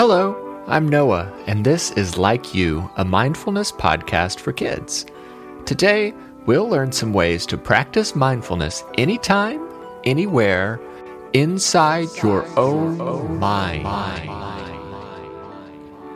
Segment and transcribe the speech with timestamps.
[0.00, 5.04] Hello, I'm Noah, and this is Like You, a mindfulness podcast for kids.
[5.66, 6.14] Today,
[6.46, 9.60] we'll learn some ways to practice mindfulness anytime,
[10.04, 10.80] anywhere,
[11.34, 13.82] inside your own mind.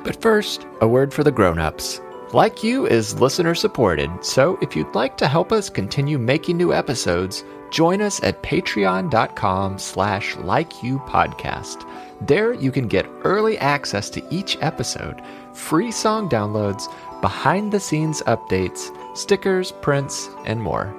[0.02, 2.00] But first, a word for the grown-ups.
[2.32, 6.72] Like You is listener supported, so if you'd like to help us continue making new
[6.72, 11.86] episodes, join us at patreon.com slash likeyoupodcast.
[12.26, 15.20] There you can get early access to each episode,
[15.52, 20.94] free song downloads, behind-the-scenes updates, stickers, prints, and more.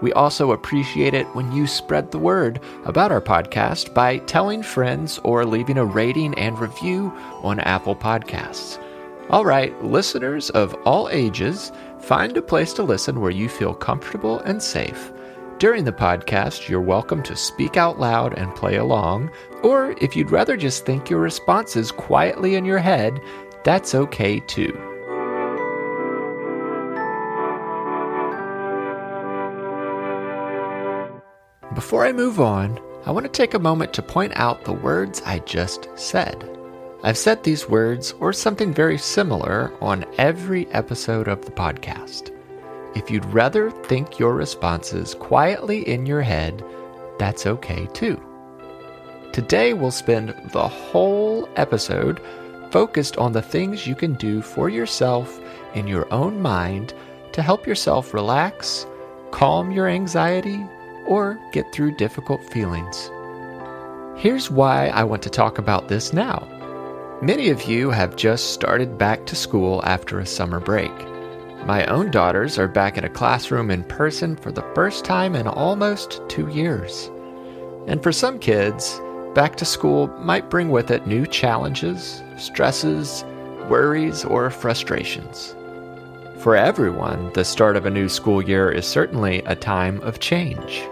[0.00, 5.20] We also appreciate it when you spread the word about our podcast by telling friends
[5.24, 8.82] or leaving a rating and review on Apple Podcasts.
[9.30, 14.40] All right, listeners of all ages, find a place to listen where you feel comfortable
[14.40, 15.12] and safe.
[15.62, 19.30] During the podcast, you're welcome to speak out loud and play along,
[19.62, 23.20] or if you'd rather just think your responses quietly in your head,
[23.62, 24.72] that's okay too.
[31.76, 35.22] Before I move on, I want to take a moment to point out the words
[35.24, 36.44] I just said.
[37.04, 42.36] I've said these words or something very similar on every episode of the podcast.
[42.94, 46.64] If you'd rather think your responses quietly in your head,
[47.18, 48.20] that's okay too.
[49.32, 52.20] Today, we'll spend the whole episode
[52.70, 55.40] focused on the things you can do for yourself
[55.74, 56.92] in your own mind
[57.32, 58.86] to help yourself relax,
[59.30, 60.62] calm your anxiety,
[61.06, 63.10] or get through difficult feelings.
[64.16, 66.46] Here's why I want to talk about this now.
[67.22, 70.92] Many of you have just started back to school after a summer break.
[71.64, 75.46] My own daughters are back in a classroom in person for the first time in
[75.46, 77.08] almost two years.
[77.86, 79.00] And for some kids,
[79.36, 83.24] back to school might bring with it new challenges, stresses,
[83.68, 85.54] worries, or frustrations.
[86.38, 90.82] For everyone, the start of a new school year is certainly a time of change.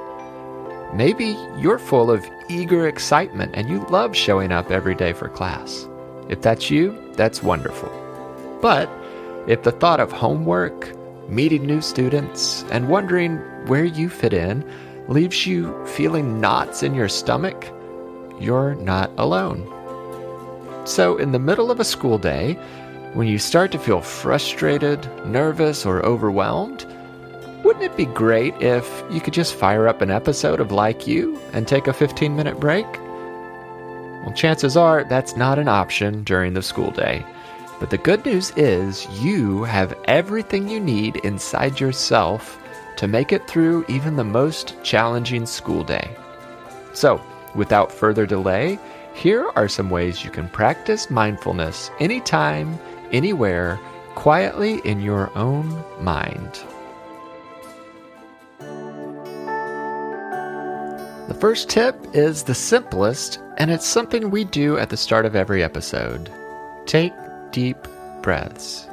[0.95, 5.89] Maybe you're full of eager excitement and you love showing up every day for class.
[6.29, 7.91] If that's you, that's wonderful.
[8.63, 8.89] But
[9.51, 10.97] if the thought of homework,
[11.29, 14.65] meeting new students, and wondering where you fit in
[15.09, 17.67] leaves you feeling knots in your stomach,
[18.39, 19.67] you're not alone.
[20.87, 22.55] So, in the middle of a school day,
[23.15, 26.87] when you start to feel frustrated, nervous, or overwhelmed,
[27.65, 31.37] wouldn't it be great if you could just fire up an episode of Like You
[31.53, 32.87] and take a 15 minute break?
[34.23, 37.27] Well, chances are that's not an option during the school day.
[37.81, 42.59] But the good news is you have everything you need inside yourself
[42.97, 46.15] to make it through even the most challenging school day.
[46.93, 47.23] So,
[47.55, 48.79] without further delay,
[49.15, 52.79] here are some ways you can practice mindfulness anytime,
[53.13, 53.81] anywhere,
[54.15, 56.63] quietly in your own mind.
[61.29, 65.37] The first tip is the simplest, and it's something we do at the start of
[65.37, 66.31] every episode.
[66.87, 67.15] Take
[67.53, 67.79] deep
[68.23, 68.87] breaths.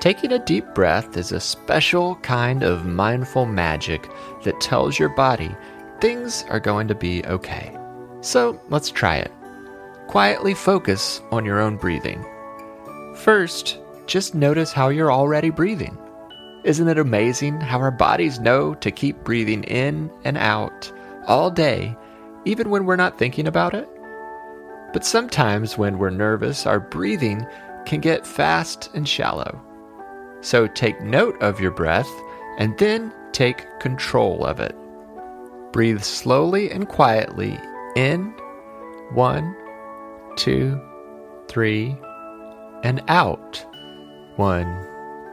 [0.00, 4.08] Taking a deep breath is a special kind of mindful magic
[4.44, 5.54] that tells your body
[6.00, 7.76] things are going to be okay.
[8.20, 9.32] So let's try it.
[10.06, 12.24] Quietly focus on your own breathing.
[13.16, 15.98] First, just notice how you're already breathing.
[16.64, 20.92] Isn't it amazing how our bodies know to keep breathing in and out
[21.26, 21.96] all day,
[22.44, 23.88] even when we're not thinking about it?
[24.92, 27.46] But sometimes when we're nervous, our breathing
[27.86, 29.60] can get fast and shallow.
[30.40, 32.10] So take note of your breath
[32.58, 34.76] and then take control of it.
[35.72, 37.58] Breathe slowly and quietly
[37.96, 38.34] in,
[39.12, 39.54] one,
[40.36, 40.80] two,
[41.48, 41.96] three,
[42.84, 43.64] and out,
[44.36, 44.86] one,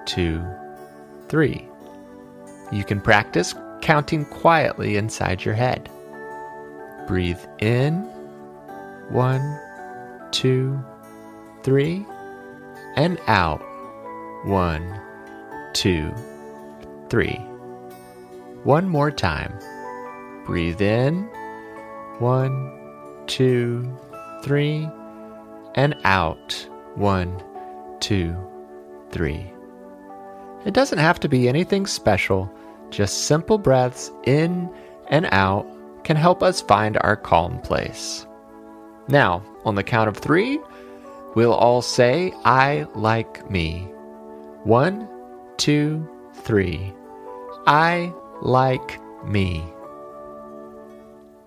[0.05, 0.43] two,
[1.29, 1.67] three.
[2.71, 5.89] You can practice counting quietly inside your head.
[7.07, 8.01] Breathe in,
[9.09, 9.59] one,
[10.31, 10.83] two,
[11.63, 12.05] three,
[12.95, 13.61] and out,
[14.45, 14.99] one,
[15.73, 16.13] two,
[17.09, 17.35] three.
[18.63, 19.53] One more time.
[20.45, 21.23] Breathe in,
[22.19, 22.71] one,
[23.27, 23.95] two,
[24.43, 24.89] three,
[25.75, 27.43] and out, one,
[27.99, 28.35] two,
[29.11, 29.51] three.
[30.65, 32.51] It doesn't have to be anything special.
[32.89, 34.69] Just simple breaths in
[35.09, 35.65] and out
[36.03, 38.25] can help us find our calm place.
[39.07, 40.59] Now, on the count of three,
[41.35, 43.87] we'll all say, I like me.
[44.63, 45.07] One,
[45.57, 46.93] two, three.
[47.67, 49.63] I like me.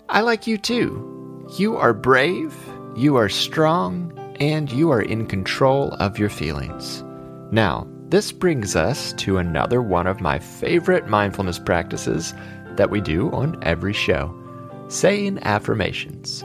[0.08, 1.46] I like you too.
[1.58, 2.54] You are brave,
[2.96, 7.02] you are strong, and you are in control of your feelings.
[7.50, 12.32] Now, this brings us to another one of my favorite mindfulness practices
[12.76, 14.34] that we do on every show
[14.88, 16.44] saying affirmations.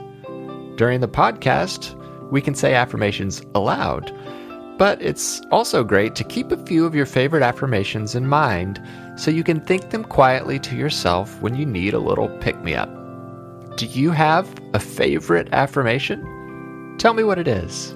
[0.75, 1.99] During the podcast,
[2.33, 4.11] we can say affirmations aloud,
[4.79, 8.81] but it's also great to keep a few of your favorite affirmations in mind
[9.15, 12.73] so you can think them quietly to yourself when you need a little pick me
[12.73, 12.89] up.
[13.77, 16.95] Do you have a favorite affirmation?
[16.97, 17.93] Tell me what it is.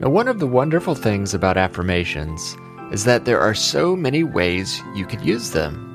[0.00, 2.56] Now, one of the wonderful things about affirmations
[2.90, 5.89] is that there are so many ways you could use them,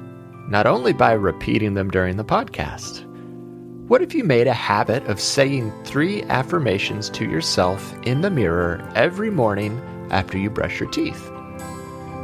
[0.47, 3.05] not only by repeating them during the podcast.
[3.87, 8.87] What if you made a habit of saying three affirmations to yourself in the mirror
[8.95, 11.29] every morning after you brush your teeth?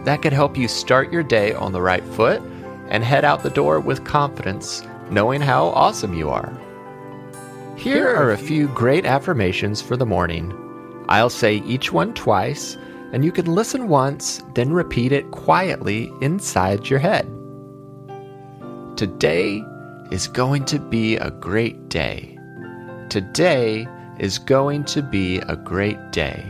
[0.06, 2.42] That could help you start your day on the right foot
[2.90, 6.52] and head out the door with confidence, knowing how awesome you are.
[7.78, 10.58] Here are a few great affirmations for the morning
[11.12, 12.78] I'll say each one twice,
[13.12, 17.30] and you can listen once, then repeat it quietly inside your head.
[19.02, 19.66] Today
[20.12, 22.38] is going to be a great day.
[23.10, 23.88] Today
[24.20, 26.46] is going to be a great day.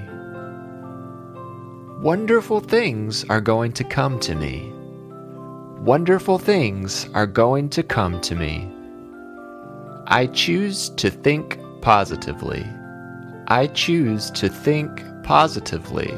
[2.02, 4.70] Wonderful things are going to come to me.
[5.80, 8.70] Wonderful things are going to come to me.
[10.08, 12.66] I choose to think positively.
[13.48, 16.14] I choose to think positively.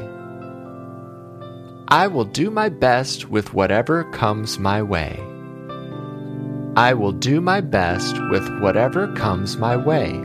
[1.86, 5.16] I will do my best with whatever comes my way.
[6.76, 10.20] I will do my best with whatever comes my way.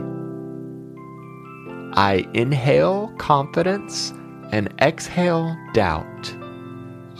[1.92, 4.12] I inhale confidence
[4.50, 6.34] and exhale doubt.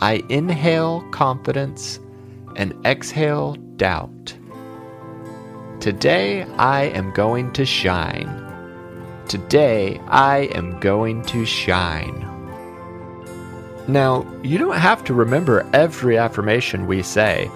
[0.01, 2.01] I inhale confidence
[2.57, 4.35] and exhale doubt.
[5.79, 8.29] Today I am going to shine.
[9.29, 12.27] Today I am going to shine.
[13.87, 17.49] Now, you don't have to remember every affirmation we say,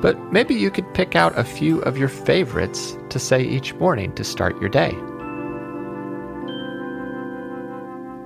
[0.00, 4.14] but maybe you could pick out a few of your favorites to say each morning
[4.14, 4.92] to start your day.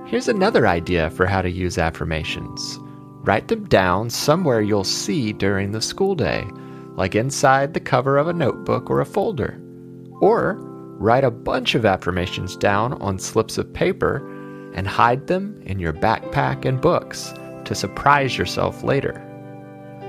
[0.09, 2.79] Here's another idea for how to use affirmations.
[3.23, 6.45] Write them down somewhere you'll see during the school day,
[6.95, 9.59] like inside the cover of a notebook or a folder.
[10.21, 10.59] Or
[11.03, 14.17] Write a bunch of affirmations down on slips of paper
[14.73, 17.33] and hide them in your backpack and books
[17.65, 19.21] to surprise yourself later.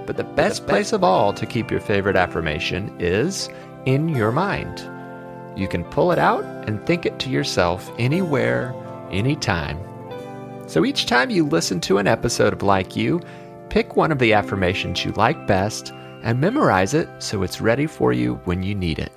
[0.07, 3.49] But the best place of all to keep your favorite affirmation is
[3.87, 4.89] in your mind.
[5.57, 8.75] You can pull it out and think it to yourself anywhere,
[9.11, 9.79] anytime.
[10.67, 13.21] So each time you listen to an episode of Like You,
[13.69, 15.93] pick one of the affirmations you like best
[16.23, 19.13] and memorize it so it's ready for you when you need it.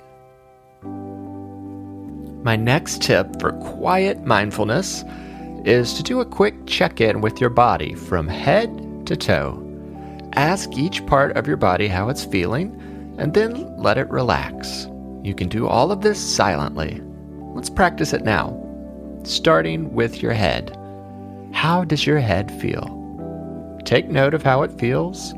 [2.44, 5.04] My next tip for quiet mindfulness
[5.64, 9.67] is to do a quick check in with your body from head to toe.
[10.38, 12.70] Ask each part of your body how it's feeling
[13.18, 14.86] and then let it relax.
[15.24, 17.02] You can do all of this silently.
[17.56, 18.56] Let's practice it now.
[19.24, 20.78] Starting with your head.
[21.52, 23.80] How does your head feel?
[23.84, 25.34] Take note of how it feels,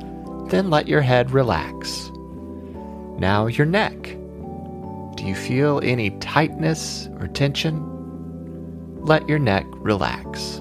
[0.50, 2.10] then let your head relax.
[3.16, 4.02] Now, your neck.
[5.16, 7.80] Do you feel any tightness or tension?
[9.00, 10.60] Let your neck relax.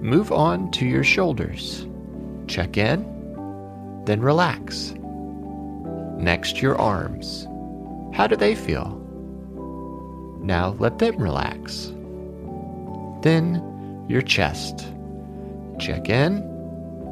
[0.00, 1.84] Move on to your shoulders.
[2.48, 3.04] Check in,
[4.04, 4.94] then relax.
[6.16, 7.46] Next, your arms.
[8.14, 8.96] How do they feel?
[10.42, 11.92] Now let them relax.
[13.22, 14.88] Then, your chest.
[15.78, 16.42] Check in,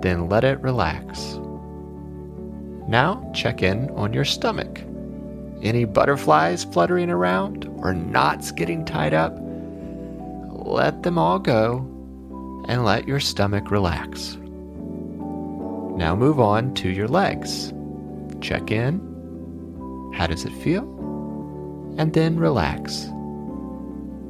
[0.01, 1.39] then let it relax.
[2.89, 4.81] Now, check in on your stomach.
[5.63, 9.37] Any butterflies fluttering around or knots getting tied up?
[10.51, 11.79] Let them all go
[12.69, 14.39] and let your stomach relax.
[15.97, 17.73] Now move on to your legs.
[18.43, 19.01] Check in.
[20.15, 20.83] How does it feel?
[21.97, 23.05] And then relax.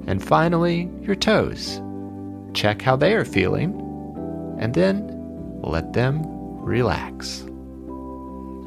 [0.06, 1.80] And finally, your toes.
[2.54, 3.74] Check how they are feeling.
[4.60, 5.10] And then
[5.62, 6.22] let them
[6.60, 7.44] relax.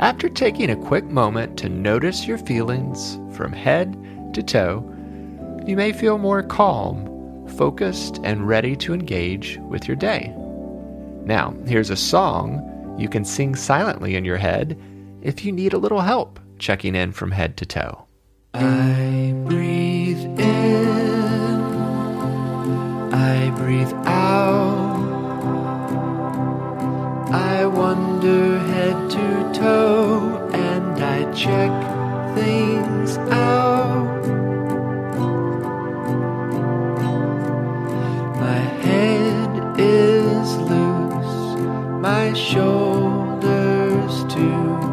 [0.02, 3.96] After taking a quick moment to notice your feelings from head
[4.34, 4.84] to toe,
[5.66, 10.34] you may feel more calm, focused, and ready to engage with your day.
[11.24, 12.66] Now, here's a song
[13.00, 14.78] you can sing silently in your head
[15.22, 18.06] if you need a little help checking in from head to toe.
[18.54, 21.62] I breathe in,
[23.14, 24.80] I breathe out.
[27.32, 33.59] I wander head to toe and I check things out.
[42.40, 44.89] Shoulders too.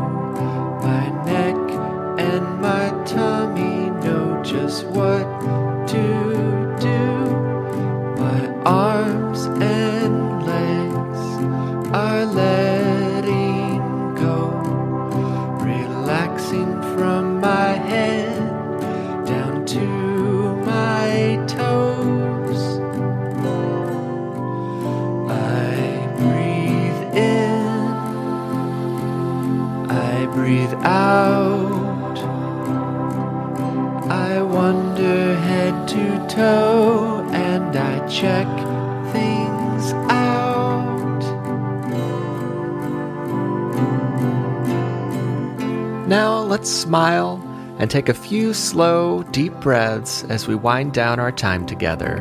[46.66, 47.42] Smile
[47.78, 52.18] and take a few slow, deep breaths as we wind down our time together.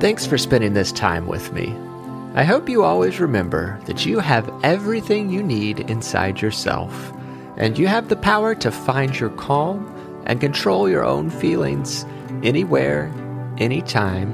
[0.00, 1.76] Thanks for spending this time with me.
[2.34, 7.12] I hope you always remember that you have everything you need inside yourself,
[7.56, 9.86] and you have the power to find your calm
[10.26, 12.04] and control your own feelings
[12.42, 13.12] anywhere,
[13.58, 14.32] anytime,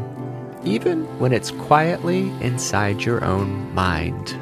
[0.69, 4.37] even when it's quietly inside your own mind.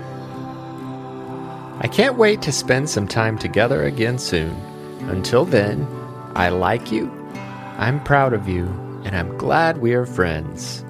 [1.79, 4.55] I can't wait to spend some time together again soon.
[5.09, 5.87] Until then,
[6.35, 7.11] I like you,
[7.79, 8.67] I'm proud of you,
[9.05, 10.85] and I'm glad we are friends.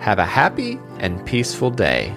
[0.00, 2.16] Have a happy and peaceful day.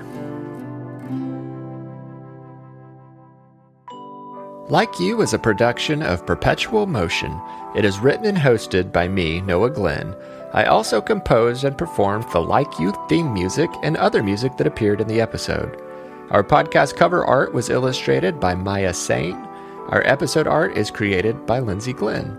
[4.69, 7.37] Like You is a production of Perpetual Motion.
[7.75, 10.15] It is written and hosted by me, Noah Glenn.
[10.53, 15.01] I also composed and performed the Like You theme music and other music that appeared
[15.01, 15.81] in the episode.
[16.29, 19.33] Our podcast cover art was illustrated by Maya Sain.
[19.89, 22.37] Our episode art is created by Lindsay Glenn.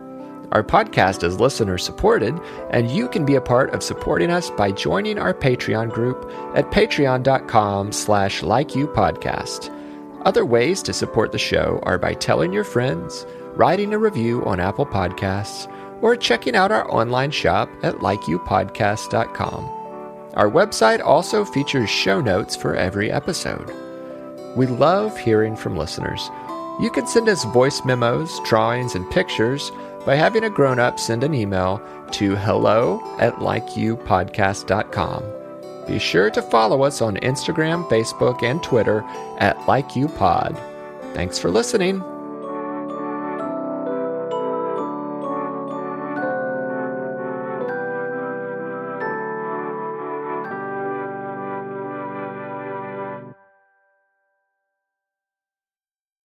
[0.53, 2.41] Our podcast is listener supported,
[2.71, 6.71] and you can be a part of supporting us by joining our Patreon group at
[6.71, 9.71] patreon.com slash likeyoupodcast.
[10.25, 14.61] Other ways to support the show are by telling your friends, writing a review on
[14.61, 15.69] Apple Podcasts,
[16.05, 19.65] or checking out our online shop at likeyoupodcast.com.
[20.35, 23.75] Our website also features show notes for every episode.
[24.55, 26.31] We love hearing from listeners.
[26.79, 29.73] You can send us voice memos, drawings, and pictures
[30.05, 31.81] by having a grown up send an email
[32.13, 35.25] to hello at likeyoupodcast.com.
[35.87, 39.03] Be sure to follow us on Instagram, Facebook, and Twitter
[39.39, 40.55] at LikeYouPod.
[41.15, 42.05] Thanks for listening.